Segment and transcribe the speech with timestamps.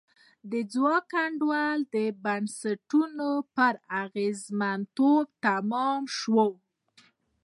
[0.51, 3.73] د ځواک انډول د بنسټونو پر
[4.03, 6.47] اغېزمنتوب تمام شو.